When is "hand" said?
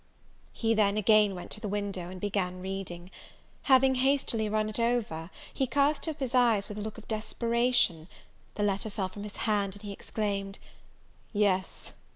9.45-9.73